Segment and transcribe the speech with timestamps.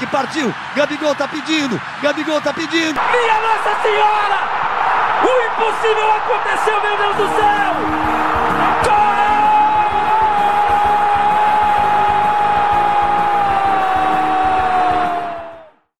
[0.00, 0.54] Henrique partiu.
[0.74, 1.78] Gabigol tá pedindo.
[2.02, 2.94] Gabigol tá pedindo.
[2.94, 4.40] Minha Nossa Senhora!
[5.22, 7.74] O impossível aconteceu, meu Deus do céu!
[8.84, 9.10] Gol!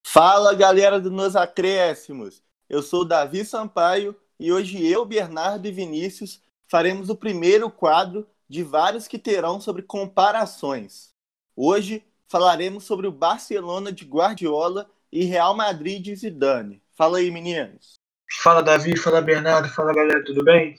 [0.04, 2.42] Fala galera do Nos Acréscimos!
[2.68, 8.26] Eu sou o Davi Sampaio e hoje eu, Bernardo e Vinícius faremos o primeiro quadro
[8.48, 11.10] de vários que terão sobre comparações.
[11.54, 16.80] Hoje falaremos sobre o Barcelona de Guardiola e Real Madrid de Zidane.
[16.96, 17.94] Fala aí, meninos.
[18.40, 20.76] Fala Davi, fala Bernardo, fala galera, tudo bem?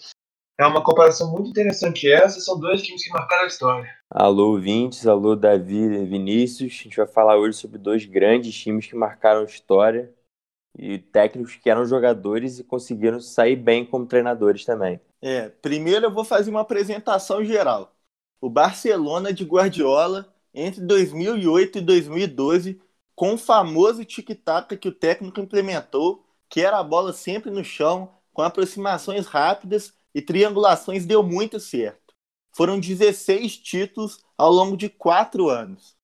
[0.58, 3.90] É uma comparação muito interessante essa, são dois times que marcaram a história.
[4.10, 6.72] Alô, ouvintes, alô, Davi e Vinícius.
[6.80, 10.14] A gente vai falar hoje sobre dois grandes times que marcaram a história
[10.78, 15.02] e técnicos que eram jogadores e conseguiram sair bem como treinadores também.
[15.22, 17.94] É, primeiro eu vou fazer uma apresentação geral.
[18.40, 22.82] O Barcelona de Guardiola, entre 2008 e 2012,
[23.16, 28.14] com o famoso tic-tac que o técnico implementou, que era a bola sempre no chão,
[28.34, 32.14] com aproximações rápidas e triangulações, deu muito certo.
[32.54, 35.96] Foram 16 títulos ao longo de quatro anos.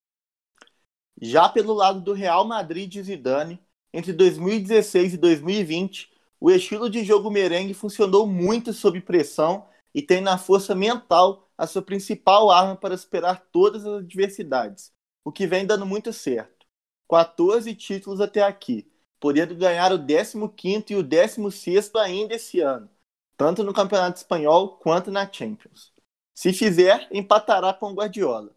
[1.22, 3.59] Já pelo lado do Real Madrid de Zidane,
[3.92, 9.67] entre 2016 e 2020, o estilo de jogo merengue funcionou muito sob pressão
[9.98, 14.94] e tem na força mental a sua principal arma para superar todas as adversidades,
[15.26, 16.67] o que vem dando muito certo.
[17.09, 18.88] 14 títulos até aqui,
[19.20, 22.88] podendo ganhar o 15º e o 16º ainda esse ano,
[23.36, 25.92] tanto no Campeonato Espanhol quanto na Champions.
[26.36, 28.56] Se fizer, empatará com o Guardiola.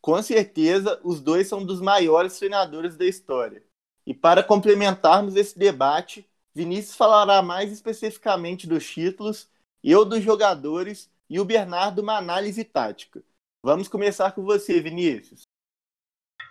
[0.00, 3.64] Com certeza, os dois são dos maiores treinadores da história.
[4.04, 9.48] E para complementarmos esse debate, Vinícius falará mais especificamente dos títulos,
[9.82, 13.22] eu dos jogadores e o Bernardo uma análise tática.
[13.62, 15.42] Vamos começar com você, Vinícius.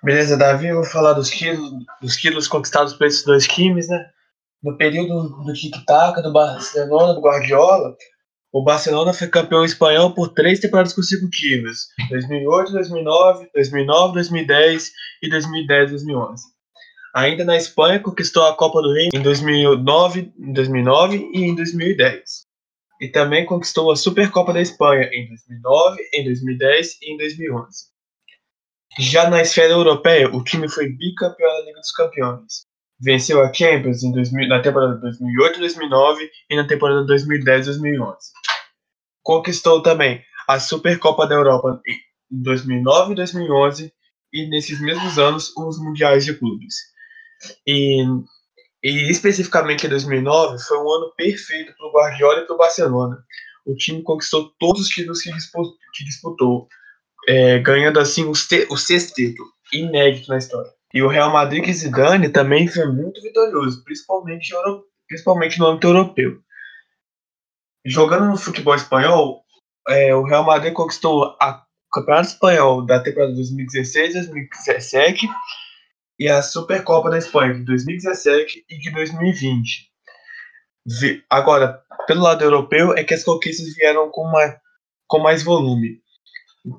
[0.04, 4.10] Beleza, Davi, eu vou falar dos quilos, dos quilos conquistados por esses dois times, né?
[4.64, 7.96] No período do tic-tac, do Barcelona, do Guardiola,
[8.52, 14.92] o Barcelona foi campeão espanhol por três temporadas consecutivas: 2008, 2009, 2009, 2010
[15.22, 16.44] e 2010, 2011.
[17.16, 22.49] Ainda na Espanha, conquistou a Copa do Rei em 2009, em 2009 e em 2010.
[23.00, 27.90] E também conquistou a Supercopa da Espanha em 2009, em 2010 e em 2011.
[29.00, 32.68] Já na esfera europeia, o time foi bicampeão da Liga dos Campeões.
[33.00, 38.16] Venceu a Champions em 2000, na temporada 2008-2009 e na temporada 2010-2011.
[39.24, 43.94] Conquistou também a Supercopa da Europa em 2009 e 2011
[44.34, 46.76] e nesses mesmos anos os Mundiais de Clubes.
[47.66, 48.04] E,
[48.84, 53.24] e especificamente em 2009 foi um ano perfeito para o Guardiola e para o Barcelona.
[53.66, 56.68] O time conquistou todos os títulos que disputou,
[57.28, 60.72] é, ganhando assim o, o sexto título, inédito na história.
[60.94, 64.50] E o Real Madrid e Zidane também foi muito vitorioso, principalmente,
[65.08, 66.40] principalmente no âmbito europeu.
[67.86, 69.44] Jogando no futebol espanhol,
[69.88, 75.28] é, o Real Madrid conquistou a Campeonato Espanhol da temporada 2016-2017
[76.20, 79.90] e a Supercopa da Espanha de 2017 e de 2020.
[81.30, 84.60] Agora, pelo lado europeu, é que as conquistas vieram com, uma,
[85.08, 86.02] com mais volume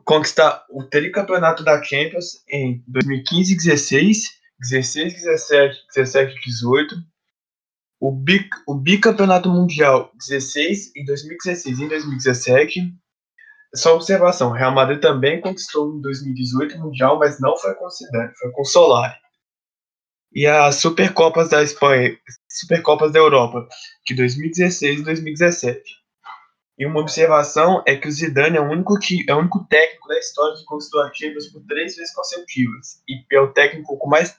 [0.04, 4.24] conquistar o tricampeonato da Champions em 2015 e 16,
[4.60, 6.96] 16, 17, 17 e 18,
[7.98, 12.94] o, bic, o bicampeonato mundial 16 em 2016 e em 2017.
[13.74, 18.50] Só observação, Real Madrid também conquistou em 2018 o mundial, mas não foi considerado, foi
[18.50, 19.14] com Solari.
[20.32, 22.16] E as Supercopas da Espanha,
[22.48, 23.66] Supercopas da Europa,
[24.06, 26.00] de 2016 e 2017.
[26.78, 28.94] E uma observação é que o Zidane é o único,
[29.28, 33.02] é o único técnico da história que conquistou a Champions por três vezes consecutivas.
[33.08, 34.34] E é o técnico com mais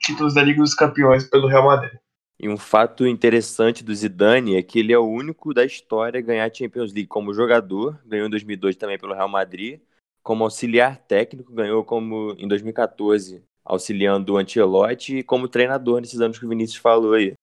[0.00, 1.92] títulos da Liga dos Campeões pelo Real Madrid.
[2.38, 6.22] E um fato interessante do Zidane é que ele é o único da história a
[6.22, 9.80] ganhar a Champions League como jogador, ganhou em 2002 também pelo Real Madrid,
[10.22, 16.38] como auxiliar técnico, ganhou como em 2014 auxiliando o Ancelotti e como treinador nesses anos
[16.38, 17.34] que o Vinícius falou aí.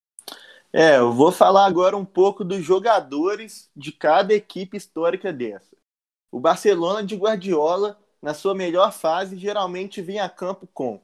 [0.72, 5.76] É, eu vou falar agora um pouco dos jogadores de cada equipe histórica dessa.
[6.32, 11.02] O Barcelona de Guardiola, na sua melhor fase, geralmente vinha a campo com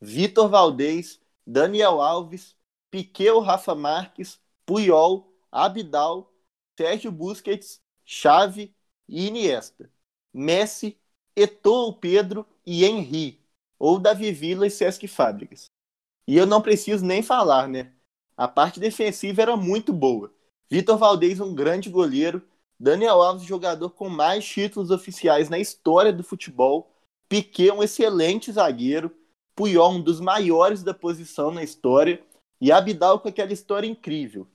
[0.00, 2.54] Vitor Valdez, Daniel Alves,
[2.90, 6.30] Piquet ou Rafa Marques, Puyol, Abidal,
[6.78, 8.74] Sérgio Busquets, Xavi
[9.08, 9.90] e Iniesta.
[10.32, 10.98] Messi,
[11.34, 13.40] Eto'o Pedro e Henry,
[13.78, 15.66] ou Davi Villa e Sesc Fábricas.
[16.26, 17.92] E eu não preciso nem falar, né?
[18.36, 20.32] A parte defensiva era muito boa.
[20.68, 22.42] Vitor Valdez, um grande goleiro.
[22.78, 26.90] Daniel Alves, jogador com mais títulos oficiais na história do futebol.
[27.28, 29.14] Piquet, um excelente zagueiro.
[29.56, 32.22] Puyol, um dos maiores da posição na história,
[32.60, 34.46] e Abidal com aquela história incrível.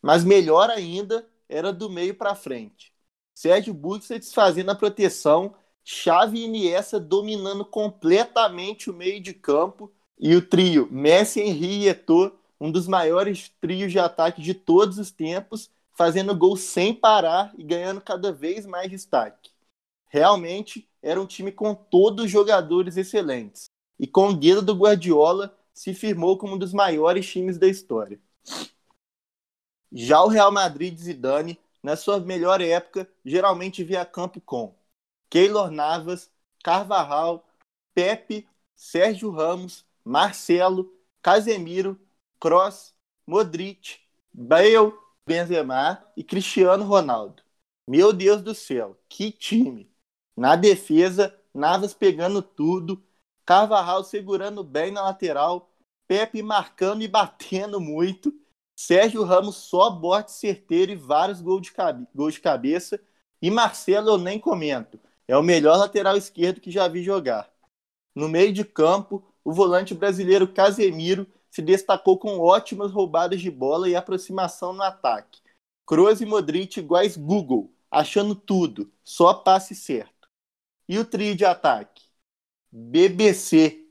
[0.00, 2.94] Mas melhor ainda era do meio para frente.
[3.34, 5.54] Sérgio Busquets fazendo a proteção,
[5.90, 11.88] Xavi e Iniesta dominando completamente o meio de campo e o trio Messi, Henry e
[11.88, 12.30] Eto'o,
[12.60, 17.64] um dos maiores trios de ataque de todos os tempos, fazendo gol sem parar e
[17.64, 19.50] ganhando cada vez mais destaque.
[20.08, 23.70] Realmente era um time com todos os jogadores excelentes.
[23.98, 28.20] E com o dedo do Guardiola, se firmou como um dos maiores times da história.
[29.90, 34.76] Já o Real Madrid de Zidane, na sua melhor época, geralmente via campo com
[35.30, 36.30] Keylor Navas,
[36.62, 37.46] Carvajal,
[37.94, 40.92] Pepe, Sérgio Ramos, Marcelo,
[41.22, 42.00] Casemiro,
[42.40, 42.94] Kroos,
[43.26, 44.00] Modric,
[44.32, 44.92] Bale,
[45.26, 47.42] Benzema e Cristiano Ronaldo.
[47.86, 49.90] Meu Deus do céu, que time!
[50.36, 53.02] Na defesa, Navas pegando tudo,
[53.44, 55.72] Carvajal segurando bem na lateral,
[56.06, 58.32] Pepe marcando e batendo muito,
[58.76, 63.00] Sérgio Ramos só bote certeiro e vários gols de, cabe gols de cabeça,
[63.42, 67.52] e Marcelo eu nem comento, é o melhor lateral esquerdo que já vi jogar.
[68.14, 73.88] No meio de campo, o volante brasileiro Casemiro se destacou com ótimas roubadas de bola
[73.88, 75.40] e aproximação no ataque.
[75.86, 80.28] Kroos e Modric iguais Google, achando tudo, só passe certo.
[80.88, 82.02] E o trio de ataque?
[82.70, 83.84] BBC.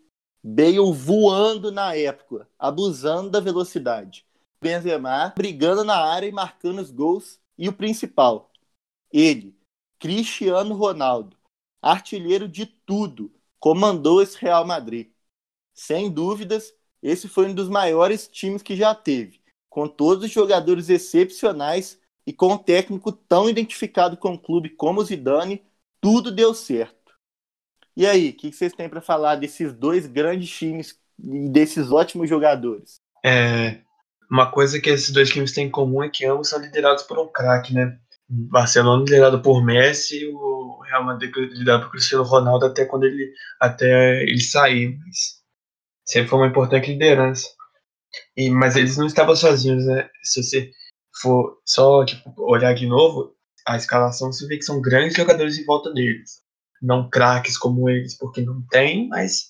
[0.43, 4.25] Bale voando na época, abusando da velocidade.
[4.61, 7.39] Benzema brigando na área e marcando os gols.
[7.57, 8.51] E o principal,
[9.11, 9.56] ele,
[9.99, 11.35] Cristiano Ronaldo,
[11.81, 15.09] artilheiro de tudo, comandou esse Real Madrid.
[15.73, 20.89] Sem dúvidas, esse foi um dos maiores times que já teve, com todos os jogadores
[20.89, 25.63] excepcionais e com um técnico tão identificado com o clube como o Zidane,
[26.01, 26.97] tudo deu certo.
[27.95, 32.29] E aí, o que vocês têm para falar desses dois grandes times e desses ótimos
[32.29, 33.01] jogadores?
[33.25, 33.81] É,
[34.29, 37.17] uma coisa que esses dois times têm em comum é que ambos são liderados por
[37.17, 37.99] um craque, né?
[38.29, 44.23] Barcelona liderado por Messi o Real Madrid liderado por Cristiano Ronaldo até quando ele até
[44.23, 45.41] ele sair, mas
[46.05, 47.47] sempre foi uma importante liderança.
[48.35, 50.09] E, mas eles não estavam sozinhos, né?
[50.23, 50.71] Se você
[51.21, 53.35] for só tipo, olhar de novo,
[53.67, 56.41] a escalação você vê que são grandes jogadores em volta deles.
[56.81, 59.49] Não craques como eles, porque não tem, mas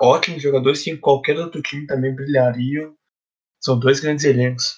[0.00, 2.94] ótimos jogadores que em qualquer outro time também brilhariam.
[3.60, 4.76] São dois grandes elencos.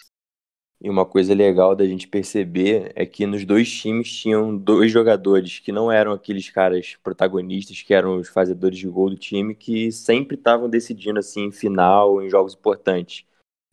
[0.82, 5.60] E uma coisa legal da gente perceber é que nos dois times tinham dois jogadores
[5.60, 9.92] que não eram aqueles caras protagonistas, que eram os fazedores de gol do time, que
[9.92, 13.24] sempre estavam decidindo assim em final, em jogos importantes.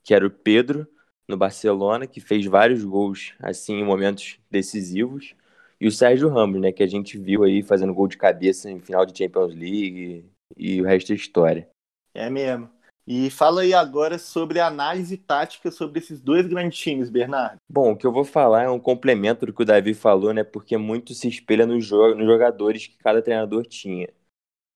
[0.04, 0.88] Que era o Pedro
[1.28, 5.36] no Barcelona, que fez vários gols assim em momentos decisivos,
[5.82, 8.80] e o Sérgio Ramos, né, que a gente viu aí fazendo gol de cabeça em
[8.80, 10.26] final de Champions League
[10.58, 11.70] e o resto é história.
[12.14, 12.70] É mesmo.
[13.12, 17.58] E fala aí agora sobre a análise tática sobre esses dois grandes times, Bernardo.
[17.68, 20.44] Bom, o que eu vou falar é um complemento do que o Davi falou, né?
[20.44, 24.08] Porque muito se espelha nos, jo nos jogadores que cada treinador tinha.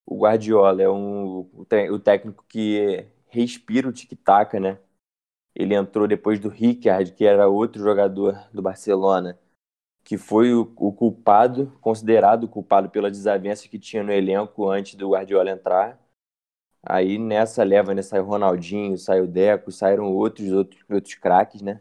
[0.03, 1.47] O Guardiola é um,
[1.91, 4.79] o técnico que respira o tic-tac, né?
[5.53, 9.38] Ele entrou depois do Ricard, que era outro jogador do Barcelona,
[10.03, 15.12] que foi o, o culpado, considerado culpado pela desavença que tinha no elenco antes do
[15.12, 16.02] Guardiola entrar
[16.86, 21.80] Aí nessa leva, né, saiu Ronaldinho, saiu Deco, saíram outros, outros, outros craques, né?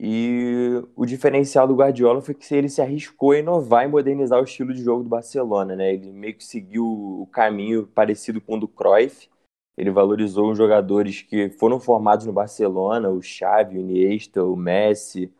[0.00, 4.44] E o diferencial do Guardiola foi que ele se arriscou a inovar e modernizar o
[4.44, 5.92] estilo de jogo do Barcelona, né?
[5.92, 9.28] Ele meio que seguiu o caminho parecido com o do Cruyff.
[9.76, 15.32] Ele valorizou os jogadores que foram formados no Barcelona, o Xavi, o Iniesta, o Messi.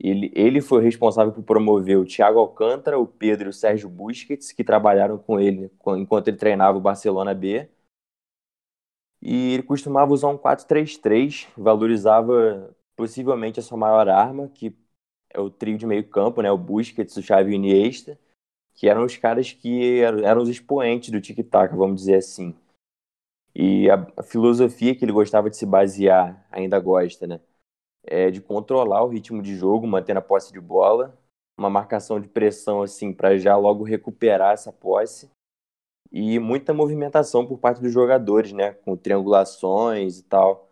[0.00, 4.50] Ele, ele foi responsável por promover o Thiago Alcântara, o Pedro e o Sérgio Busquets,
[4.50, 7.68] que trabalharam com ele enquanto ele treinava o Barcelona B
[9.22, 14.74] e ele costumava usar um 4-3-3, valorizava possivelmente a sua maior arma, que
[15.30, 16.50] é o trio de meio campo, né?
[16.50, 18.18] O Busquets, o Xavi e o Iniesta,
[18.74, 22.54] que eram os caras que eram os expoentes do tic-tac, vamos dizer assim.
[23.54, 27.40] E a, filosofia que ele gostava de se basear, ainda gosta, né?
[28.04, 31.18] É de controlar o ritmo de jogo, mantendo a posse de bola,
[31.58, 35.30] uma marcação de pressão assim para já logo recuperar essa posse
[36.12, 40.68] e muita movimentação por parte dos jogadores, né, com triangulações e tal.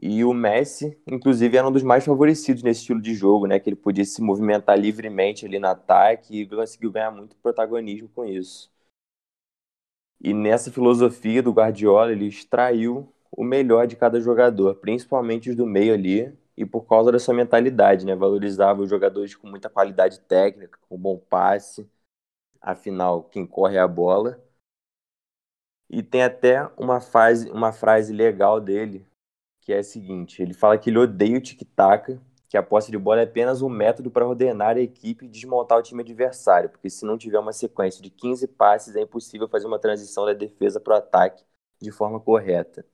[0.00, 3.68] E o Messi, inclusive, era um dos mais favorecidos nesse estilo de jogo, né, que
[3.70, 8.70] ele podia se movimentar livremente ali no ataque e conseguiu ganhar muito protagonismo com isso.
[10.20, 15.66] E nessa filosofia do Guardiola, ele extraiu o melhor de cada jogador, principalmente os do
[15.66, 20.78] meio ali, e por causa dessa mentalidade, né, valorizava os jogadores com muita qualidade técnica,
[20.88, 21.88] com bom passe,
[22.60, 24.42] afinal, quem corre é a bola
[25.92, 29.06] E tem até uma, fase, uma frase legal dele,
[29.60, 32.18] que é a seguinte: ele fala que ele odeia o tic-tac,
[32.48, 35.78] que a posse de bola é apenas um método para ordenar a equipe e desmontar
[35.78, 39.66] o time adversário, porque se não tiver uma sequência de 15 passes, é impossível fazer
[39.68, 41.44] uma transição da defesa para o ataque
[41.80, 42.86] de forma correta.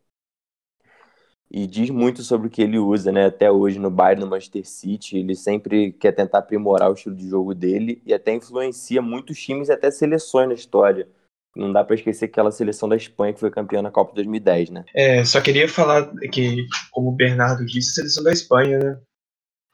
[1.50, 3.26] E diz muito sobre o que ele usa, né?
[3.26, 7.26] Até hoje no Bayern, no Manchester City, ele sempre quer tentar aprimorar o estilo de
[7.28, 11.09] jogo dele e até influencia muitos times e até seleções na história.
[11.57, 14.85] Não dá para esquecer aquela seleção da Espanha que foi campeã na Copa 2010, né?
[14.95, 19.00] É, só queria falar que, como o Bernardo disse, a seleção da Espanha, né?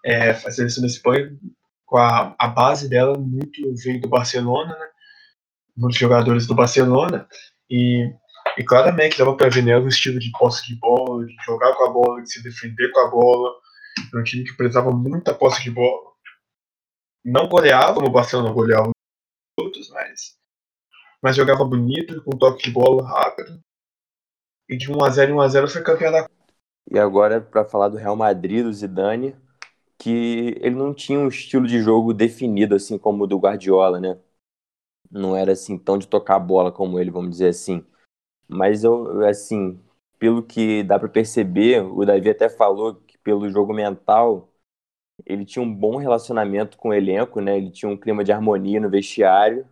[0.05, 1.31] É, a seleção da Espanha,
[1.85, 4.87] com a, a base dela, muito veio do Barcelona, né?
[5.77, 7.27] Muitos jogadores do Barcelona.
[7.71, 8.09] E,
[8.57, 11.85] e claramente dava para ver nela o estilo de posse de bola, de jogar com
[11.85, 13.51] a bola, de se defender com a bola.
[14.13, 16.13] Era um time que precisava muita posse de bola.
[17.25, 18.94] Não goleava, no Barcelona goleava
[21.25, 23.59] mas jogava bonito, com toque de bola rápido.
[24.69, 26.29] E de 1x0 em 1x0 foi campeão da
[26.91, 29.35] E agora, para falar do Real Madrid, do Zidane,
[29.97, 34.21] que ele não tinha um estilo de jogo definido, assim como o do Guardiola, né?
[35.11, 37.83] Não era assim tão de tocar a bola como ele, vamos dizer assim.
[38.47, 39.81] Mas eu, assim,
[40.19, 44.53] pelo que dá para perceber, o Davi até falou que pelo jogo mental,
[45.25, 47.57] ele tinha um bom relacionamento com o elenco, né?
[47.57, 49.67] Ele tinha um clima de harmonia no vestiário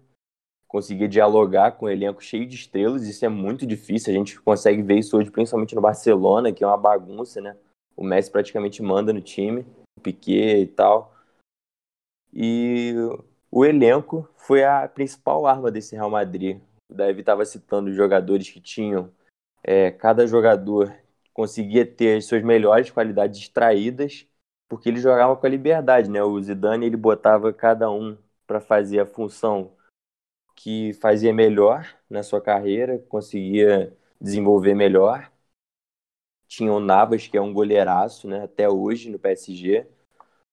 [0.72, 4.10] conseguir dialogar com um elenco cheio de estrelas, isso é muito difícil.
[4.10, 7.54] A gente consegue ver isso hoje, principalmente no Barcelona, que é uma bagunça, né?
[7.94, 9.66] O Messi praticamente manda no time,
[9.98, 11.14] o Piquet e tal.
[12.32, 12.94] E
[13.50, 16.58] o elenco foi a principal arma desse Real Madrid.
[16.90, 19.12] O Davi estava citando os jogadores que tinham.
[19.62, 20.90] É, cada jogador
[21.34, 24.26] conseguia ter as suas melhores qualidades extraídas,
[24.70, 26.22] porque ele jogava com a liberdade, né?
[26.22, 29.72] O Zidane ele botava cada um para fazer a função
[30.62, 35.28] que fazia melhor na sua carreira, conseguia desenvolver melhor.
[36.46, 39.88] Tinha o Navas, que é um goleiraço, né, até hoje no PSG.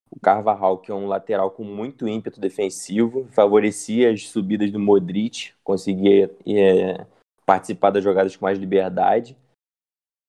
[0.10, 5.54] O Carvajal, que é um lateral com muito ímpeto defensivo, favorecia as subidas do Modric,
[5.64, 7.06] conseguia é,
[7.46, 9.38] participar das jogadas com mais liberdade.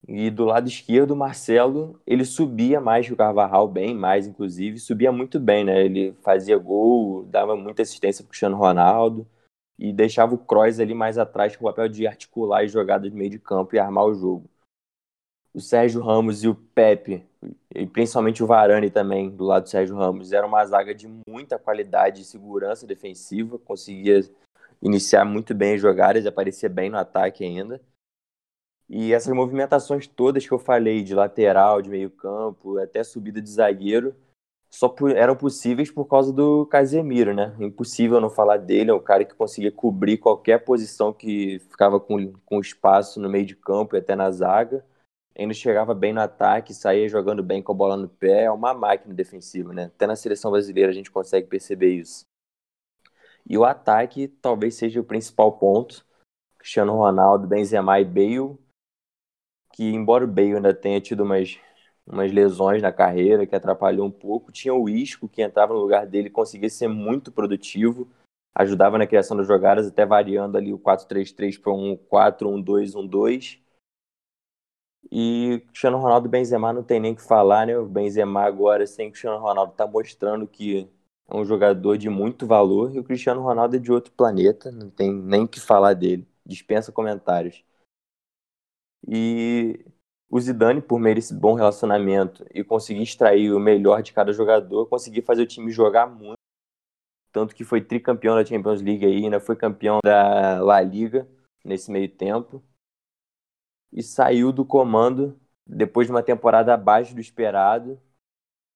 [0.06, 4.78] E do lado esquerdo, o Marcelo, ele subia mais que o Carvajal, bem mais, inclusive,
[4.78, 5.82] subia muito bem, né?
[5.82, 9.26] Ele fazia gol, dava muita assistência para o Cristiano Ronaldo
[9.80, 13.16] e deixava o Kroos ali mais atrás com o papel de articular as jogadas de
[13.16, 14.44] meio de campo e armar o jogo.
[15.54, 17.26] O Sérgio Ramos e o Pepe,
[17.74, 21.58] e principalmente o Varane também, do lado do Sérgio Ramos, era uma zaga de muita
[21.58, 24.20] qualidade e segurança defensiva, conseguia
[24.82, 27.80] iniciar muito bem as jogadas e aparecer bem no ataque ainda.
[28.86, 33.48] E essas movimentações todas que eu falei, de lateral, de meio campo, até subida de
[33.48, 34.14] zagueiro,
[34.70, 37.54] só por, eram possíveis por causa do Casemiro, né?
[37.58, 42.32] Impossível não falar dele, é um cara que conseguia cobrir qualquer posição que ficava com,
[42.46, 44.84] com espaço no meio de campo e até na zaga.
[45.36, 48.72] Ainda chegava bem no ataque, saía jogando bem com a bola no pé, é uma
[48.72, 49.84] máquina defensiva, né?
[49.86, 52.24] Até na seleção brasileira a gente consegue perceber isso.
[53.48, 56.04] E o ataque talvez seja o principal ponto.
[56.58, 58.58] Cristiano Ronaldo, Benzema e Bale,
[59.72, 61.58] que embora o Bale ainda tenha tido umas
[62.10, 64.50] umas lesões na carreira que atrapalhou um pouco.
[64.50, 68.08] Tinha o Isco, que entrava no lugar dele, conseguia ser muito produtivo,
[68.54, 73.60] ajudava na criação das jogadas, até variando ali o 4-3-3 para um 4-1-2-1-2.
[75.10, 77.78] E Cristiano Ronaldo e Benzema não tem nem que falar, né?
[77.78, 80.88] O Benzema agora, sem Cristiano Ronaldo, está mostrando que
[81.28, 84.90] é um jogador de muito valor e o Cristiano Ronaldo é de outro planeta, não
[84.90, 86.26] tem nem que falar dele.
[86.44, 87.64] Dispensa comentários.
[89.06, 89.84] E
[90.30, 94.86] o Zidane, por meio desse bom relacionamento e conseguir extrair o melhor de cada jogador,
[94.86, 96.38] conseguir fazer o time jogar muito.
[97.32, 101.28] Tanto que foi tricampeão da Champions League aí, ainda foi campeão da La Liga
[101.64, 102.62] nesse meio tempo.
[103.92, 108.00] E saiu do comando depois de uma temporada abaixo do esperado,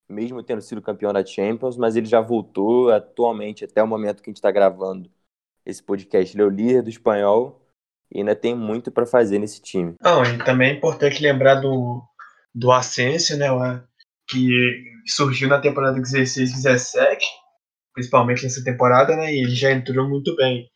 [0.08, 4.28] mesmo tendo sido campeão da Champions, mas ele já voltou atualmente, até o momento que
[4.28, 5.10] a gente está gravando
[5.64, 6.34] esse podcast.
[6.34, 7.63] Ele é o líder do espanhol
[8.12, 9.94] e ainda tem muito para fazer nesse time.
[10.00, 12.02] Não, e também é importante lembrar do,
[12.54, 13.48] do Asensio, né,
[14.28, 17.24] que surgiu na temporada 16 17,
[17.92, 20.68] principalmente nessa temporada, né, e ele já entrou muito bem.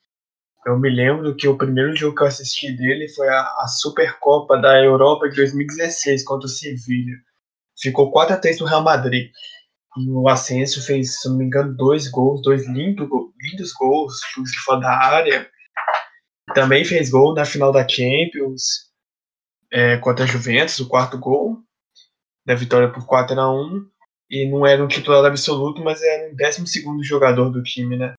[0.66, 4.58] Eu me lembro que o primeiro jogo que eu assisti dele foi a, a Supercopa
[4.58, 7.16] da Europa de 2016 contra o Sevilha.
[7.80, 9.30] Ficou 4 a 3 no Real Madrid.
[9.97, 13.08] E o Asensio fez, se não me engano, dois gols, dois lindos,
[13.40, 15.49] lindos gols, chutes fora da área.
[16.58, 18.90] Também fez gol na final da Champions
[19.70, 21.62] é, contra a Juventus, o quarto gol
[22.44, 23.86] da vitória por 4 a 1
[24.28, 28.14] e não era um titular absoluto, mas era um 12 jogador do time, né?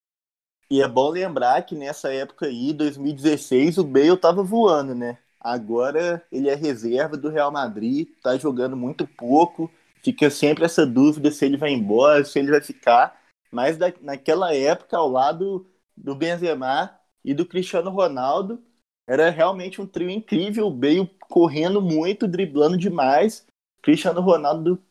[0.72, 5.18] E é bom lembrar que nessa época aí, 2016, o Bale tava voando, né?
[5.38, 9.70] Agora ele é reserva do Real Madrid, tá jogando muito pouco,
[10.02, 13.20] fica sempre essa dúvida se ele vai embora, se ele vai ficar.
[13.52, 15.68] Mas da, naquela época, ao lado
[15.98, 18.62] do Benzema e do Cristiano Ronaldo,
[19.08, 20.68] era realmente um trio incrível.
[20.68, 23.46] O Bale correndo muito, driblando demais.
[23.82, 24.82] Cristiano Ronaldo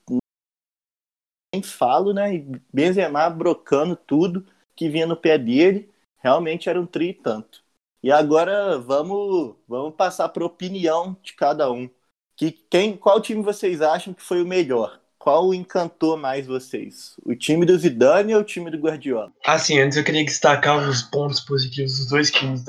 [1.55, 2.35] nem falo, né?
[2.35, 2.41] E
[2.73, 5.91] Benzema brocando tudo que vinha no pé dele.
[6.19, 7.63] Realmente era um trio tanto.
[8.03, 11.89] E agora vamos, vamos passar para opinião de cada um.
[12.37, 15.01] Que quem, qual time vocês acham que foi o melhor?
[15.29, 17.13] Qual encantou mais vocês?
[17.23, 19.31] O time do Zidane ou o time do Guardiola?
[19.45, 22.65] Assim, antes eu queria destacar os pontos positivos dos dois times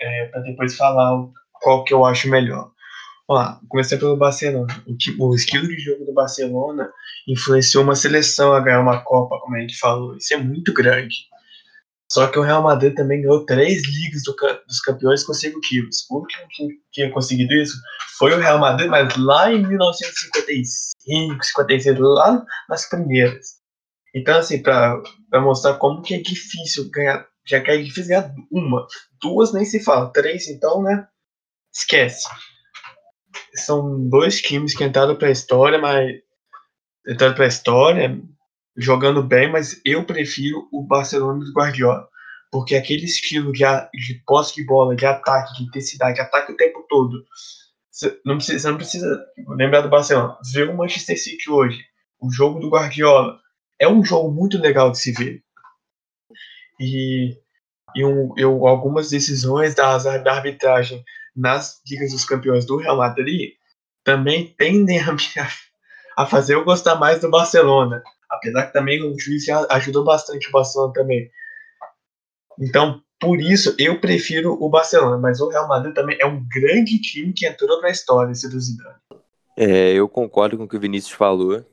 [0.00, 2.70] é, para depois falar qual que eu acho melhor.
[3.26, 4.72] Vamos lá, comecei pelo Barcelona.
[4.86, 6.88] O, o estilo de jogo do Barcelona
[7.26, 10.16] influenciou uma seleção a ganhar uma Copa, como a gente falou.
[10.16, 11.16] Isso é muito grande.
[12.08, 16.06] Só que o Real Madrid também ganhou três ligas do, dos campeões consecutivos.
[16.08, 17.76] O último que tinha conseguido isso
[18.20, 23.58] foi o Real Madrid, mas lá em 1955, 56, lá nas primeiras.
[24.14, 25.00] Então, assim, para
[25.40, 28.86] mostrar como que é difícil ganhar, já que é difícil ganhar uma,
[29.22, 31.08] duas nem se fala, três então, né?
[31.72, 32.28] Esquece.
[33.54, 36.12] São dois times que entraram para a história, mas
[37.08, 38.20] entraram para a história,
[38.76, 42.06] jogando bem, mas eu prefiro o Barcelona do Guardiola.
[42.52, 46.56] Porque aquele estilo de, de posse de bola, de ataque, de intensidade, de ataque o
[46.56, 47.16] tempo todo.
[48.00, 50.38] Você não precisa, você não precisa lembrar do Barcelona.
[50.54, 51.84] Ver o Manchester City hoje,
[52.18, 53.38] o jogo do Guardiola,
[53.78, 55.44] é um jogo muito legal de se ver.
[56.80, 57.36] E,
[57.94, 61.04] e um, eu, algumas decisões da, da arbitragem
[61.36, 63.52] nas Ligas dos Campeões do Real Madrid
[64.02, 65.14] também tendem a,
[66.16, 68.02] a fazer eu gostar mais do Barcelona.
[68.30, 71.30] Apesar que também o juiz ajudou bastante o Barcelona também.
[72.58, 75.18] Então, por isso, eu prefiro o Barcelona.
[75.18, 78.48] Mas o Real Madrid também é um grande time que entrou para a história, esse
[78.48, 78.96] do Zidane.
[79.56, 81.64] É, eu concordo com o que o Vinícius falou.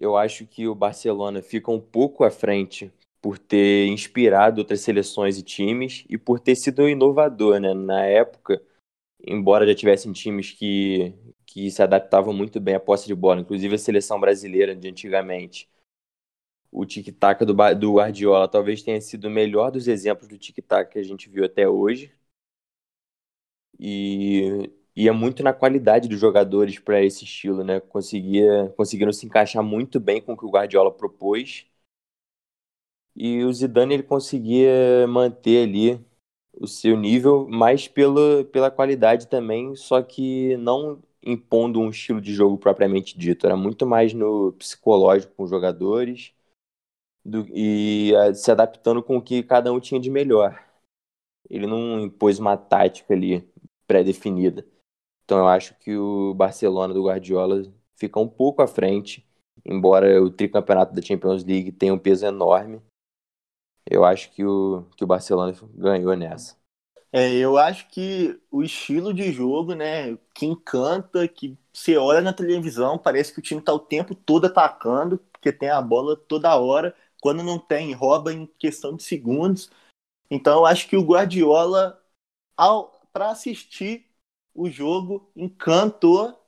[0.00, 5.36] Eu acho que o Barcelona fica um pouco à frente por ter inspirado outras seleções
[5.36, 7.74] e times e por ter sido inovador, né?
[7.74, 8.62] Na época,
[9.26, 11.12] embora já tivessem times que,
[11.44, 15.68] que se adaptavam muito bem à posse de bola, inclusive a seleção brasileira de antigamente.
[16.72, 20.98] O tic-tac do, do Guardiola talvez tenha sido o melhor dos exemplos do tic-tac que
[20.98, 22.12] a gente viu até hoje.
[23.78, 27.80] E ia muito na qualidade dos jogadores para esse estilo, né?
[27.80, 31.66] Conseguia, conseguiram se encaixar muito bem com o que o Guardiola propôs.
[33.14, 36.00] E o Zidane ele conseguia manter ali
[36.52, 42.32] o seu nível, mais pela, pela qualidade também, só que não impondo um estilo de
[42.34, 43.46] jogo propriamente dito.
[43.46, 46.32] Era muito mais no psicológico com os jogadores
[47.28, 50.64] do, e a, se adaptando com o que cada um tinha de melhor.
[51.48, 53.48] Ele não impôs uma tática ali
[53.86, 54.66] pré-definida.
[55.24, 57.62] Então eu acho que o Barcelona do Guardiola
[57.96, 59.26] fica um pouco à frente,
[59.64, 62.80] embora o tricampeonato da Champions League tenha um peso enorme.
[63.90, 66.56] Eu acho que o, que o Barcelona ganhou nessa.
[67.10, 72.34] É, eu acho que o estilo de jogo, né, que encanta, que você olha na
[72.34, 76.54] televisão, parece que o time tá o tempo todo atacando, porque tem a bola toda
[76.56, 79.70] hora, quando não tem, rouba em questão de segundos.
[80.30, 82.02] Então eu acho que o Guardiola,
[83.12, 84.06] para assistir
[84.54, 86.38] o jogo, encantou,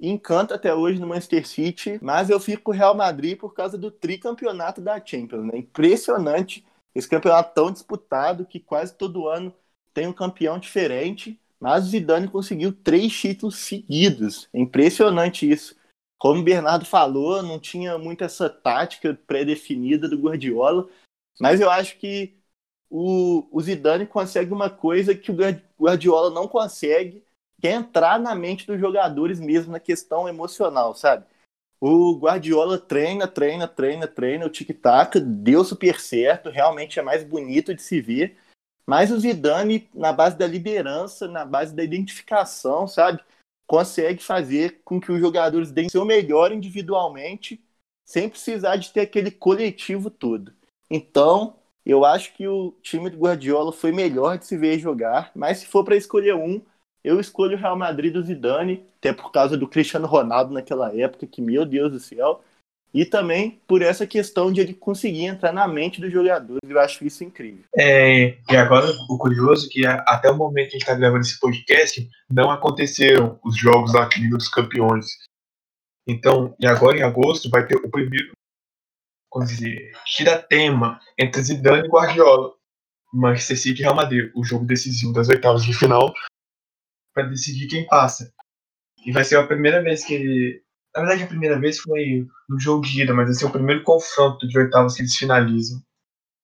[0.00, 3.78] encanta até hoje no Manchester City, mas eu fico com o Real Madrid por causa
[3.78, 5.58] do tricampeonato da Champions, né?
[5.58, 9.54] Impressionante esse campeonato tão disputado que quase todo ano
[9.92, 14.48] tem um campeão diferente, mas o Zidane conseguiu três títulos seguidos.
[14.52, 15.76] É impressionante isso.
[16.24, 20.88] Como o Bernardo falou, não tinha muito essa tática pré-definida do Guardiola,
[21.38, 22.34] mas eu acho que
[22.88, 25.36] o, o Zidane consegue uma coisa que o
[25.78, 27.22] Guardiola não consegue,
[27.60, 31.26] que é entrar na mente dos jogadores mesmo na questão emocional, sabe?
[31.78, 37.74] O Guardiola treina, treina, treina, treina, o tic-tac deu super certo, realmente é mais bonito
[37.74, 38.38] de se ver,
[38.86, 43.22] mas o Zidane, na base da liderança, na base da identificação, sabe?
[43.66, 47.60] Consegue fazer com que os jogadores deem seu melhor individualmente,
[48.04, 50.52] sem precisar de ter aquele coletivo todo.
[50.90, 55.58] Então, eu acho que o time do Guardiola foi melhor de se ver jogar, mas
[55.58, 56.60] se for para escolher um,
[57.02, 61.26] eu escolho o Real Madrid do Zidane, até por causa do Cristiano Ronaldo naquela época,
[61.26, 62.42] que, meu Deus do céu,
[62.94, 66.60] e também por essa questão de ele conseguir entrar na mente dos jogadores.
[66.66, 67.64] Eu acho isso incrível.
[67.76, 71.22] É, e agora o curioso é que até o momento que a gente está gravando
[71.22, 75.06] esse podcast, não aconteceram os jogos da Liga dos Campeões.
[76.06, 78.32] Então, e agora em agosto vai ter o primeiro,
[79.28, 82.54] como dizer, tira tema entre Zidane e Guardiola.
[83.12, 86.12] Manchester City e Real Madrid, o jogo decisivo das oitavas de final,
[87.14, 88.32] para decidir quem passa.
[89.06, 90.63] E vai ser a primeira vez que.
[90.94, 93.82] Na verdade, a primeira vez foi no jogo de ida, mas vai ser o primeiro
[93.82, 95.82] confronto de oitavas que eles finalizam